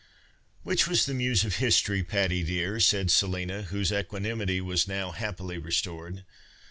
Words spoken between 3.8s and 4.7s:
equanimity